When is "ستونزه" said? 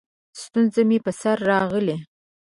0.41-0.81